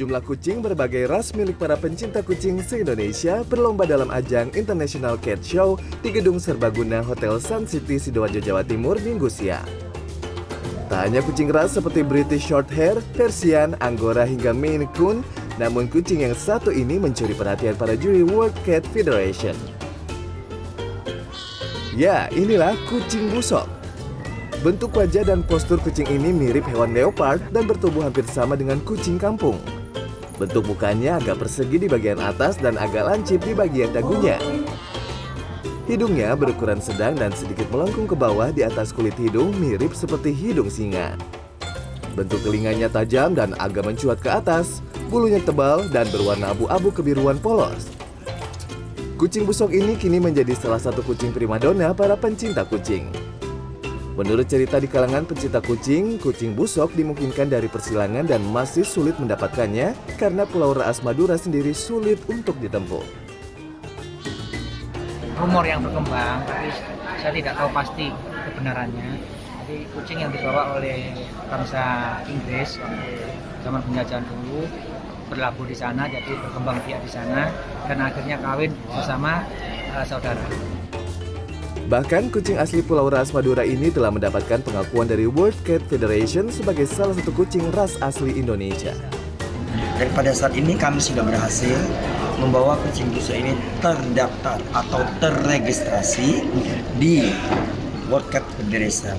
Sejumlah 0.00 0.24
kucing 0.24 0.64
berbagai 0.64 1.12
ras 1.12 1.36
milik 1.36 1.60
para 1.60 1.76
pencinta 1.76 2.24
kucing 2.24 2.56
se-Indonesia 2.64 3.44
berlomba 3.44 3.84
dalam 3.84 4.08
ajang 4.08 4.48
International 4.56 5.20
Cat 5.20 5.44
Show 5.44 5.76
di 6.00 6.08
Gedung 6.08 6.40
Serbaguna 6.40 7.04
Hotel 7.04 7.36
Sun 7.36 7.68
City, 7.68 8.00
Sidoarjo, 8.00 8.40
Jawa 8.40 8.64
Timur, 8.64 8.96
Minggu 8.96 9.28
siang. 9.28 9.60
Tak 10.88 11.04
hanya 11.04 11.20
kucing 11.20 11.52
ras 11.52 11.76
seperti 11.76 12.00
British 12.00 12.48
Shorthair, 12.48 12.96
Persian, 13.12 13.76
Angora 13.84 14.24
hingga 14.24 14.56
Maine 14.56 14.88
Coon, 14.96 15.20
namun 15.60 15.84
kucing 15.84 16.24
yang 16.24 16.32
satu 16.32 16.72
ini 16.72 16.96
mencuri 16.96 17.36
perhatian 17.36 17.76
para 17.76 17.92
juri 17.92 18.24
World 18.24 18.56
Cat 18.64 18.88
Federation. 18.96 19.52
Ya, 21.92 22.24
inilah 22.32 22.72
kucing 22.88 23.28
busok. 23.36 23.68
Bentuk 24.64 24.96
wajah 24.96 25.28
dan 25.28 25.44
postur 25.44 25.76
kucing 25.76 26.08
ini 26.08 26.32
mirip 26.32 26.64
hewan 26.72 26.96
leopard 26.96 27.44
dan 27.52 27.68
bertubuh 27.68 28.08
hampir 28.08 28.24
sama 28.24 28.56
dengan 28.56 28.80
kucing 28.80 29.20
kampung. 29.20 29.60
Bentuk 30.40 30.72
mukanya 30.72 31.20
agak 31.20 31.36
persegi 31.36 31.76
di 31.76 31.84
bagian 31.84 32.16
atas 32.16 32.56
dan 32.56 32.80
agak 32.80 33.04
lancip 33.04 33.44
di 33.44 33.52
bagian 33.52 33.92
dagunya. 33.92 34.40
Hidungnya 35.84 36.32
berukuran 36.32 36.80
sedang 36.80 37.12
dan 37.12 37.28
sedikit 37.36 37.68
melengkung 37.68 38.08
ke 38.08 38.16
bawah 38.16 38.48
di 38.48 38.64
atas 38.64 38.88
kulit 38.88 39.12
hidung 39.20 39.52
mirip 39.60 39.92
seperti 39.92 40.32
hidung 40.32 40.72
singa. 40.72 41.12
Bentuk 42.16 42.40
telinganya 42.40 42.88
tajam 42.88 43.36
dan 43.36 43.52
agak 43.60 43.84
mencuat 43.84 44.24
ke 44.24 44.32
atas, 44.32 44.80
bulunya 45.12 45.44
tebal 45.44 45.84
dan 45.92 46.08
berwarna 46.08 46.56
abu-abu 46.56 46.88
kebiruan 46.88 47.36
polos. 47.36 47.92
Kucing 49.20 49.44
busok 49.44 49.76
ini 49.76 49.92
kini 50.00 50.24
menjadi 50.24 50.56
salah 50.56 50.80
satu 50.80 51.04
kucing 51.04 51.36
primadona 51.36 51.92
para 51.92 52.16
pencinta 52.16 52.64
kucing. 52.64 53.12
Menurut 54.20 54.44
cerita 54.52 54.76
di 54.76 54.84
kalangan 54.84 55.24
pencinta 55.24 55.64
kucing, 55.64 56.20
kucing 56.20 56.52
busok 56.52 56.92
dimungkinkan 56.92 57.48
dari 57.48 57.72
persilangan 57.72 58.28
dan 58.28 58.44
masih 58.52 58.84
sulit 58.84 59.16
mendapatkannya 59.16 59.96
karena 60.20 60.44
Pulau 60.44 60.76
Raas 60.76 61.00
Madura 61.00 61.40
sendiri 61.40 61.72
sulit 61.72 62.20
untuk 62.28 62.52
ditempuh. 62.60 63.00
Rumor 65.40 65.64
yang 65.64 65.80
berkembang, 65.80 66.44
tapi 66.44 66.68
saya 67.16 67.32
tidak 67.32 67.56
tahu 67.64 67.72
pasti 67.72 68.12
kebenarannya. 68.44 69.24
Jadi 69.64 69.88
kucing 69.96 70.20
yang 70.20 70.28
dibawa 70.36 70.76
oleh 70.76 71.16
bangsa 71.48 71.80
Inggris 72.28 72.76
zaman 73.64 73.80
penjajahan 73.88 74.28
dulu 74.28 74.68
berlabuh 75.32 75.64
di 75.64 75.72
sana, 75.72 76.04
jadi 76.04 76.36
berkembang 76.44 76.76
biak 76.84 77.00
di 77.00 77.08
sana 77.08 77.48
dan 77.88 77.96
akhirnya 78.04 78.36
kawin 78.36 78.76
bersama 78.92 79.48
uh, 79.96 80.04
saudara. 80.04 80.44
Bahkan 81.90 82.30
kucing 82.30 82.54
asli 82.54 82.86
Pulau 82.86 83.10
Ras 83.10 83.34
Madura 83.34 83.66
ini 83.66 83.90
telah 83.90 84.14
mendapatkan 84.14 84.62
pengakuan 84.62 85.10
dari 85.10 85.26
World 85.26 85.58
Cat 85.66 85.82
Federation 85.90 86.46
sebagai 86.46 86.86
salah 86.86 87.18
satu 87.18 87.34
kucing 87.34 87.66
ras 87.74 87.98
asli 87.98 88.38
Indonesia. 88.38 88.94
Dan 89.98 90.06
pada 90.14 90.30
saat 90.30 90.54
ini 90.54 90.78
kami 90.78 91.02
sudah 91.02 91.26
berhasil 91.26 91.74
membawa 92.38 92.78
kucing 92.86 93.10
busok 93.10 93.42
ini 93.42 93.58
terdaftar 93.82 94.62
atau 94.70 95.02
terregistrasi 95.18 96.46
di 97.02 97.26
World 98.06 98.30
Cat 98.30 98.46
Federation. 98.54 99.18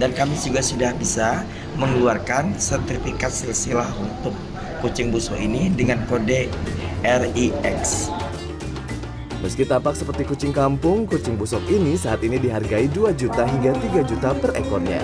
Dan 0.00 0.16
kami 0.16 0.32
juga 0.40 0.64
sudah 0.64 0.96
bisa 0.96 1.44
mengeluarkan 1.76 2.56
sertifikat 2.56 3.36
silsilah 3.36 3.92
untuk 4.00 4.32
kucing 4.80 5.12
busok 5.12 5.36
ini 5.36 5.68
dengan 5.76 6.00
kode 6.08 6.48
RIX. 7.04 8.17
Meski 9.38 9.62
tampak 9.62 9.94
seperti 9.94 10.26
kucing 10.26 10.50
kampung, 10.50 11.06
kucing 11.06 11.38
busok 11.38 11.62
ini 11.70 11.94
saat 11.94 12.18
ini 12.26 12.42
dihargai 12.42 12.90
2 12.90 13.14
juta 13.14 13.46
hingga 13.46 13.70
3 13.70 14.02
juta 14.02 14.34
per 14.34 14.50
ekornya. 14.58 14.98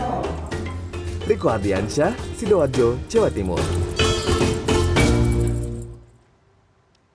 Riko 1.24 1.54
Ardiansyah, 1.54 2.12
Sidoarjo, 2.34 2.98
Jawa 3.06 3.30
Timur. 3.30 3.62